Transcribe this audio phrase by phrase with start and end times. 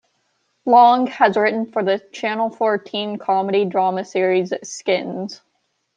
[0.65, 5.41] Long has written for the Channel Four teen comedy-drama series "Skins".